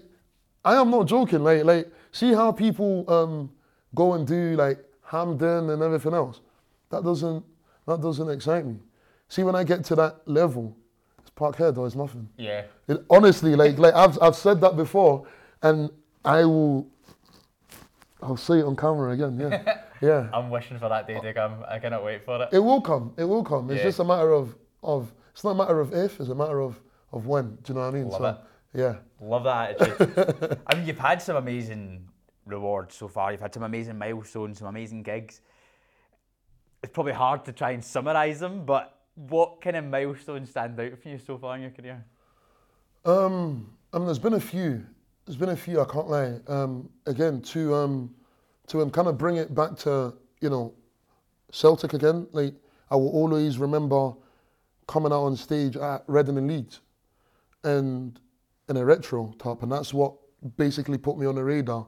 [0.65, 1.43] I am not joking.
[1.43, 3.51] Like, like, see how people um,
[3.93, 4.79] go and do like
[5.11, 6.41] Hampden and everything else.
[6.91, 7.45] That doesn't,
[7.87, 8.77] that doesn't excite me.
[9.29, 10.77] See, when I get to that level,
[11.19, 12.29] it's Parkhead or it's nothing.
[12.37, 12.63] Yeah.
[12.87, 15.27] It, honestly, like like I've I've said that before,
[15.63, 15.91] and
[16.25, 16.87] I will.
[18.23, 19.39] I'll say it on camera again.
[19.41, 20.29] Yeah, yeah.
[20.33, 21.65] I'm wishing for that day to come.
[21.67, 22.51] I cannot wait for it.
[22.53, 23.15] It will come.
[23.17, 23.71] It will come.
[23.71, 23.85] It's Yeah.
[23.85, 25.13] just a matter of of.
[25.33, 26.21] It's not a matter of if.
[26.21, 26.81] It's a matter of
[27.13, 27.57] of when.
[27.63, 28.09] Do you know what I mean?
[28.09, 28.81] Love so, it.
[28.81, 28.95] yeah.
[29.21, 30.59] Love that attitude.
[30.67, 32.07] I mean, you've had some amazing
[32.51, 33.33] rewards so far.
[33.33, 35.41] You've had some amazing milestones, some amazing gigs.
[36.83, 40.99] It's probably hard to try and summarise them, but what kind of milestones stand out
[40.99, 42.05] for you so far in your career?
[43.05, 44.85] Um, I mean, there's been a few.
[45.27, 45.81] There's been a few.
[45.81, 46.39] I can't lie.
[46.47, 48.15] Um, again, to um,
[48.69, 50.75] to um, kind of bring it back to you know,
[51.53, 52.27] Celtic again.
[52.33, 52.55] Like
[52.91, 54.15] I will always remember
[54.87, 56.81] coming out on stage at Reading and Leeds,
[57.63, 58.19] and
[58.69, 60.15] in a retro top, and that's what
[60.57, 61.87] basically put me on the radar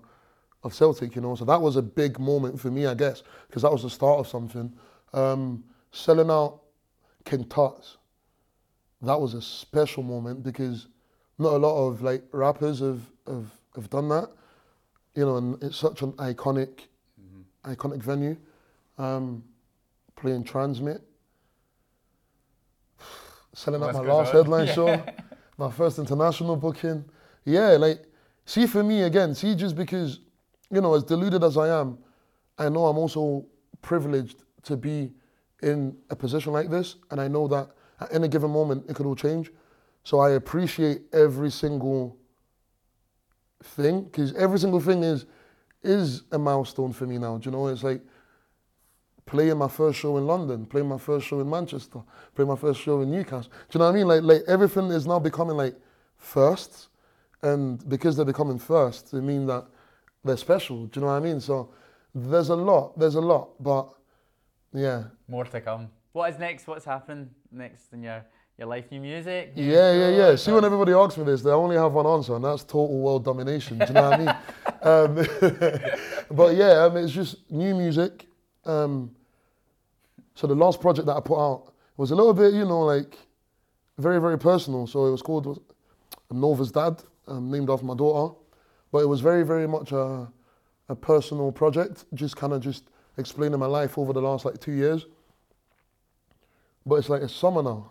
[0.63, 1.15] of Celtic.
[1.15, 3.83] You know, so that was a big moment for me, I guess, because that was
[3.83, 4.73] the start of something.
[5.13, 6.61] Um, selling out
[7.25, 7.99] King Tut's
[9.03, 10.87] that was a special moment because
[11.39, 14.31] not a lot of like rappers have have, have done that,
[15.15, 16.87] you know, and it's such an iconic,
[17.65, 18.37] iconic venue.
[18.99, 19.43] Um,
[20.15, 21.01] playing TRNSMT,
[23.55, 24.35] selling out That's my last right?
[24.37, 24.75] headline Yeah.
[24.75, 25.05] show,
[25.59, 27.05] my first international booking.
[27.45, 28.05] Yeah, like
[28.45, 30.21] see for me again, see just because
[30.73, 31.99] you know as deluded as I am,
[32.59, 33.45] I know I'm also
[33.83, 35.13] privileged to be
[35.63, 39.07] in a position like this, and I know that at any given moment it could
[39.07, 39.53] all change.
[40.05, 42.17] So I appreciate every single
[43.63, 45.27] thing because every single thing is
[45.83, 47.39] is a milestone for me now.
[47.39, 47.67] Do you know?
[47.69, 48.01] It's like
[49.27, 52.01] playing my first show in London, playing my first show in Manchester,
[52.35, 53.51] playing my first show in Newcastle.
[53.69, 54.09] Do you know what I mean?
[54.09, 55.77] Like like everything is now becoming like
[56.17, 56.89] firsts,
[57.43, 59.67] and because they're becoming firsts, it means that
[60.25, 60.87] they're special.
[60.87, 61.41] Do you know what I mean?
[61.41, 61.71] So
[62.15, 62.99] there's a lot.
[62.99, 63.89] There's a lot, but
[64.73, 65.05] yeah.
[65.29, 65.89] More to come.
[66.13, 66.67] What is next?
[66.67, 68.25] What's happening next in your
[68.59, 68.91] your life?
[68.91, 69.57] New music?
[69.57, 70.37] New Yeah, yeah, yeah.
[70.37, 73.25] See, when everybody asks me this, they only have one answer, and that's total world
[73.25, 73.79] domination.
[73.79, 74.37] Do you know what I mean?
[74.83, 75.15] Um,
[76.33, 78.27] but yeah, um, it's just new music.
[78.65, 79.13] Um,
[80.35, 83.17] so the last project that I put out was a little bit, you know, like
[83.99, 84.89] very, very personal.
[84.89, 85.63] So it was called
[86.33, 88.35] Nova's Dad, um, named after my daughter.
[88.93, 90.29] But it was very, very much a,
[90.89, 92.85] a personal project, just kind of just
[93.17, 95.07] explaining my life over the last like two years.
[96.85, 97.91] But it's like it's summer now,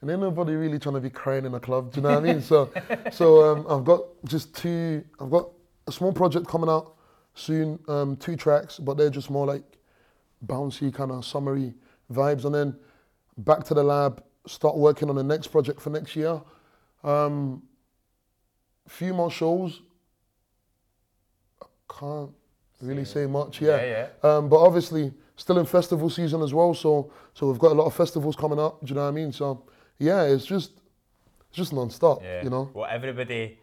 [0.00, 1.92] and ain't nobody really trying to be crying in a club.
[1.92, 2.40] Do you know what I mean?
[2.40, 2.70] So,
[3.12, 5.04] so um, I've got just two.
[5.20, 5.50] I've got
[5.86, 6.94] a small project coming out
[7.34, 9.64] soon, um, two tracks, but they're just more like
[10.46, 11.74] bouncy kind of summery
[12.12, 12.76] vibes, and then
[13.38, 16.40] back to the lab, start working on the next project for next year.
[17.04, 17.62] Um,
[18.86, 19.82] few more shows.
[21.88, 22.30] Can't
[22.80, 23.60] really say much.
[23.60, 24.06] Yeah, yeah.
[24.28, 26.74] Um, but obviously, still in festival season as well.
[26.74, 28.80] So, so we've got a lot of festivals coming up.
[28.84, 29.32] Do you know what I mean?
[29.32, 29.64] So,
[29.98, 30.72] yeah, it's just,
[31.48, 32.22] it's just non-stop.
[32.22, 32.42] Yeah.
[32.44, 32.70] You know.
[32.74, 33.58] Well, everybody,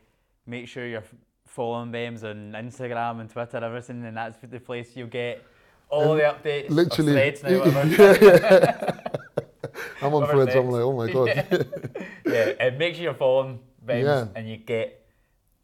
[0.45, 1.03] make sure you're
[1.45, 5.43] following Bemz on Instagram and Twitter, everything, and that's the place you'll get
[5.89, 6.69] all Um, the updates.
[6.69, 7.13] Literally.
[7.13, 8.99] now, yeah, yeah.
[10.01, 10.55] I'm on threads.
[10.55, 11.67] I'm like, oh my god.
[12.25, 14.27] yeah, and make sure you're following Yeah.
[14.35, 15.04] and you get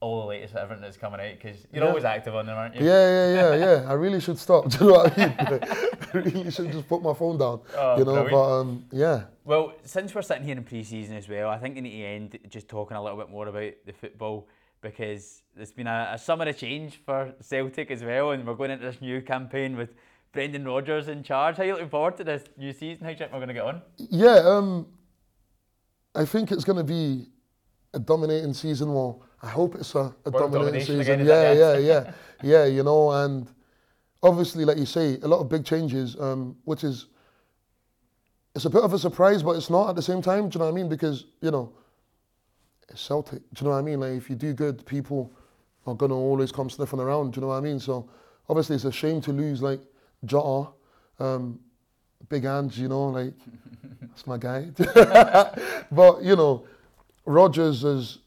[0.01, 1.89] all the latest everything that's coming out because you're Yeah.
[1.89, 2.85] always active on them, aren't you?
[2.85, 3.89] Yeah, yeah, yeah, yeah.
[3.89, 4.67] I really should stop.
[4.69, 5.35] Do you know what I mean?
[5.41, 7.61] I really should just put my phone down.
[7.77, 8.31] Oh, you know, brilliant.
[8.31, 9.23] but um, yeah.
[9.45, 12.39] Well, since we're sitting here in pre-season as well, I think we need to end
[12.49, 14.47] just talking a little bit more about the football
[14.81, 18.71] because there's been a, a summer of change for Celtic as well, and we're going
[18.71, 19.93] into this new campaign with
[20.33, 21.57] Brendan Rodgers in charge.
[21.57, 23.03] How are you looking forward to this new season?
[23.03, 23.81] How do you think we're going to get on?
[23.97, 24.87] Yeah, um,
[26.15, 27.27] I think it's going to be
[27.93, 28.93] a dominating season.
[28.93, 31.25] Well, I hope it's a, a dominating season.
[31.25, 32.12] yeah, yeah, yeah,
[32.43, 32.65] yeah.
[32.65, 33.47] You know, and
[34.21, 37.08] obviously, like you say, a lot of big changes, um, which is
[38.56, 40.49] it's a bit of a surprise, but it's not at the same time.
[40.49, 40.89] Do you know what I mean?
[40.89, 41.73] Because you know,
[42.89, 43.39] it's Celtic.
[43.54, 43.99] Do you know what I mean?
[43.99, 45.32] Like if you do good, people
[45.88, 47.32] are gonna always come sniffing around.
[47.32, 47.80] Do you know what I mean?
[47.80, 48.10] So
[48.49, 49.82] obviously, it's a shame to lose like
[50.25, 50.69] Jota,
[51.19, 51.60] um,
[52.30, 52.77] Big Ange.
[52.77, 53.34] You know, like
[54.01, 54.69] that's my guy.
[55.91, 56.67] but you know,
[57.25, 58.19] Rodgers is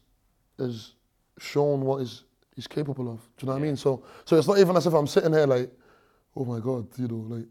[0.57, 0.94] has
[1.39, 2.23] shown what is
[2.55, 3.19] he's capable of.
[3.19, 3.75] Do you know what I mean?
[3.75, 5.71] So so it's not even as if I'm sitting here like,
[6.35, 7.45] oh my god, you know, like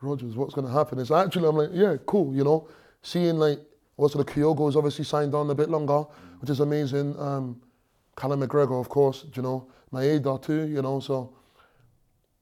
[0.00, 0.98] Rodgers, what's gonna happen?
[0.98, 2.68] It's actually I'm like, yeah, cool, you know,
[3.02, 3.60] seeing like
[3.96, 6.04] also the Kyogo's obviously signed on a bit longer,
[6.40, 7.18] which is amazing.
[7.18, 7.60] Um,
[8.16, 11.32] Callum McGregor, of course, you know, my Maeda too, you know, so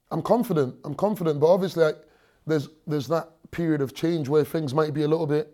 [0.09, 0.75] I'm confident.
[0.83, 1.97] I'm confident, but obviously like,
[2.45, 5.51] there's there's that period of change where things might be a little bit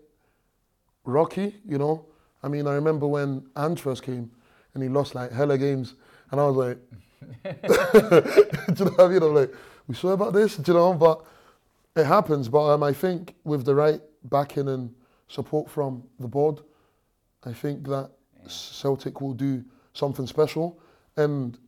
[1.04, 2.06] rocky, you know.
[2.42, 4.30] I mean, I remember when Ange first came
[4.74, 5.94] and he lost like hella games,
[6.30, 6.78] and I was like,
[7.44, 9.22] do you know what I mean?
[9.22, 9.54] I'm like,
[9.86, 10.56] we sure about this?
[10.56, 10.94] Do you know?
[10.94, 11.24] But
[11.96, 12.48] it happens.
[12.48, 14.94] But um, I think with the right backing and
[15.28, 16.60] support from the board,
[17.44, 18.10] I think that
[18.46, 20.78] Celtic will do something special.
[21.16, 21.58] And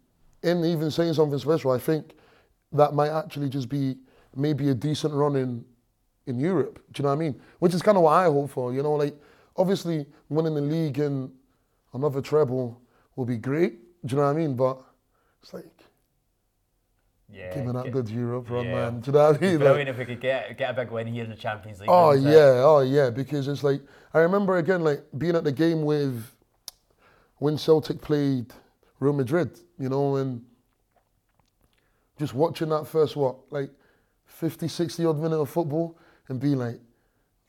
[0.42, 2.14] in even saying something special, I think
[2.72, 3.96] that might actually just be
[4.34, 5.64] maybe a decent run in
[6.26, 6.82] in Europe.
[6.92, 7.40] Do you know what I mean?
[7.60, 8.72] Which is kind of what I hope for.
[8.72, 9.14] You know, like
[9.56, 11.30] obviously winning the league and
[11.94, 12.80] another treble
[13.16, 13.80] will be great.
[14.06, 14.54] Do you know what I mean?
[14.54, 14.78] But
[15.42, 15.64] it's like
[17.28, 17.52] Yeah.
[17.54, 18.74] giving that get- good Europe run, yeah.
[18.74, 19.00] man.
[19.00, 19.60] Do you know what I mean?
[19.60, 21.90] Like, if we could get get a big win here in the Champions League.
[21.90, 22.20] Oh it?
[22.20, 23.80] yeah, oh yeah, because it's like
[24.14, 26.32] I remember again like being at the game with
[27.38, 28.52] when Celtic played
[29.00, 30.44] Real Madrid, you know, and
[32.18, 33.70] just watching that first what like
[34.26, 35.98] 50, 60 odd minute of football
[36.28, 36.80] and being like,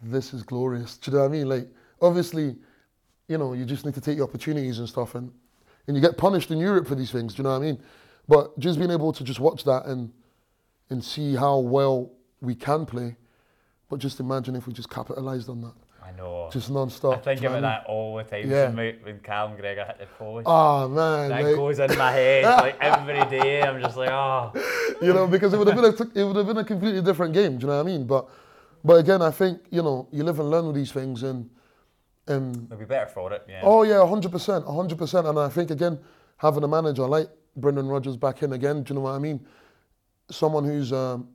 [0.02, 0.98] this is glorious.
[0.98, 1.48] Do you know what I mean?
[1.50, 1.68] Like
[2.02, 2.58] obviously,
[3.28, 5.32] you know, you just need to take your opportunities and stuff and
[5.88, 7.34] and you get punished in Europe for these things.
[7.34, 7.80] Do you know what I mean?
[8.28, 10.12] But just being able to just watch that and
[10.90, 13.16] and see how well we can play.
[13.90, 15.74] But just imagine if we just capitalised on that,
[16.04, 16.50] I know.
[16.52, 17.14] just non-stop.
[17.14, 17.84] I think do you know about what I mean?
[17.86, 18.52] that all the time.
[18.52, 19.04] Yeah.
[19.04, 20.46] When, Callum Gregor hit the post.
[20.46, 23.62] Ah man, that like, goes in my head like every day.
[23.62, 24.52] I'm just like, oh.
[25.02, 27.34] you know, because it would have been a, it would have been a completely different
[27.34, 27.58] game.
[27.58, 28.06] Do you know what I mean?
[28.06, 28.30] But
[28.84, 31.50] but again, I think you know you live and learn with these things, and
[32.28, 33.46] and We'll be better for it.
[33.48, 33.62] Yeah.
[33.64, 35.28] oh yeah, hundred percent, hundred percent.
[35.28, 36.00] And I think again,
[36.38, 39.46] having a manager like Brendan Rodgers back in again, do you know what I mean?
[40.30, 41.30] Someone who's um,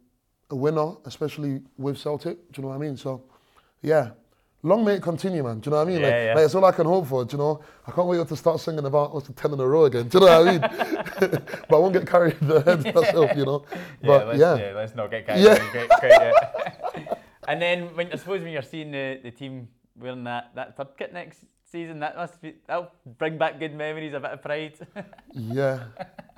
[0.50, 2.36] a winner, especially with Celtic.
[2.52, 2.96] Do you know what I mean?
[2.96, 3.24] So
[3.82, 4.10] yeah.
[4.64, 5.58] Long may it continue, man.
[5.58, 6.00] Do you know what I mean?
[6.00, 6.34] Yeah, like, yeah.
[6.36, 7.24] like, it's all I can hope for.
[7.24, 7.60] Do you know?
[7.84, 10.06] I can't wait to start singing about the ten in a row again.
[10.06, 10.60] Do you know what I mean?
[11.68, 13.64] but I won't get carried ahead myself, you know.
[13.72, 15.54] yeah, But let's, yeah, yeah, let's not get carried Yeah.
[15.56, 19.66] away quite- quite and then when I suppose when you're seeing the, the team
[20.02, 24.12] wearing that, that third kit next season, that must be that'll bring back good memories,
[24.14, 24.74] a bit of pride.
[25.32, 25.84] yeah,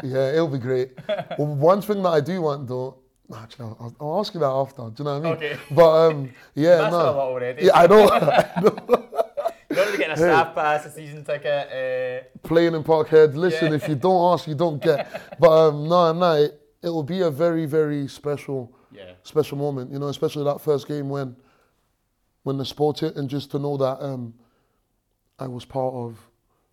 [0.03, 0.92] yeah, it'll be great.
[1.38, 2.98] well, one thing that I do want though,
[3.37, 4.83] actually, I'll, I'll ask you that after.
[4.90, 5.33] Do you know what I mean?
[5.53, 5.59] Okay.
[5.70, 6.98] But um, yeah, That's no.
[6.98, 7.64] a lot already.
[7.66, 8.09] Yeah, I know.
[8.11, 9.09] I know.
[9.70, 11.68] You're already getting a staff pass, a season ticket.
[12.33, 13.35] Uh, Playing in Parkhead.
[13.35, 13.77] Listen, Yeah.
[13.77, 15.38] if you don't ask, you don't get.
[15.40, 19.12] But um, no, no, it, it will be a very, very special, yeah.
[19.24, 19.90] special moment.
[19.90, 21.35] You know, especially that first game when,
[22.44, 24.35] when the sport hit, and just to know that um,
[25.38, 26.18] I was part of,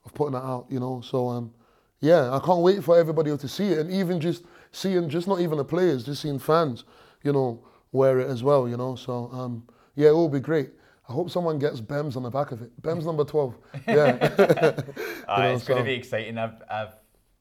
[0.05, 0.67] of putting that out.
[0.69, 1.51] You know, so um,
[1.99, 5.39] yeah, I can't wait for everybody to see it, and even just seeing, just not
[5.39, 6.84] even the players, just seeing fans,
[7.23, 8.69] you know, wear it as well.
[8.69, 10.69] You know, so um, yeah, it will be great.
[11.10, 12.81] I hope someone gets Bemz on the back of it.
[12.81, 13.55] Bemz number twelve.
[13.88, 14.75] Yeah.
[15.27, 16.38] Ah, know, it's going to be exciting.
[16.38, 16.93] I've, I've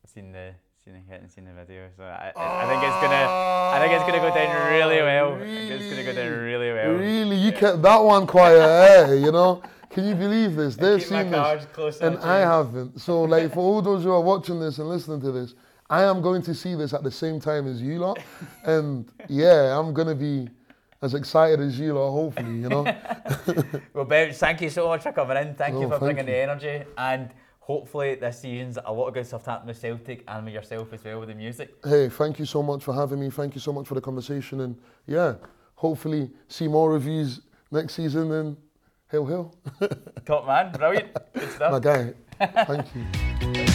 [0.06, 3.02] seen the seen the hit and seen the video, so I, I, I think it's
[3.02, 3.59] gonna
[3.90, 5.34] think it's gonna go down really well.
[5.34, 6.92] I think it's gonna go down really well.
[6.92, 8.60] Really, you kept that one quiet,
[9.10, 9.14] eh?
[9.14, 9.62] You know?
[9.90, 10.76] Can you believe this?
[10.76, 13.00] They've seen this, and I haven't.
[13.00, 15.54] So, like, for all those who are watching this and listening to this,
[15.88, 18.20] I am going to see this at the same time as you lot,
[18.64, 20.48] and yeah, I'm gonna be
[21.02, 22.12] as excited as you lot.
[22.12, 22.84] Hopefully, you know.
[23.94, 25.54] Well, Ben, thank you so much for coming in.
[25.54, 26.32] Thank No, you for thank bringing you.
[26.34, 27.30] the energy, and
[27.70, 30.92] hopefully this season's a lot of good stuff to happen with Celtic and with yourself
[30.92, 31.68] as well with the music.
[31.84, 33.30] hey, thank you so much for having me.
[33.30, 35.34] Thank you so much for the conversation, and yeah,
[35.76, 38.32] hopefully see more reviews next season.
[38.32, 38.56] And
[39.08, 39.54] hail, hail,
[40.26, 41.72] Top man, brilliant, good stuff.
[41.72, 42.12] my guy.
[42.64, 43.64] Thank you.